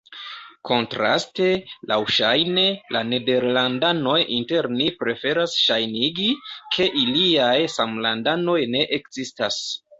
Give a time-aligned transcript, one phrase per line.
[0.67, 1.49] Kontraste,
[1.91, 2.63] laŭŝajne,
[2.97, 6.29] la nederlandanoj inter ni preferas ŝajnigi,
[6.75, 9.65] ke iliaj samlandanoj ne ekzistas.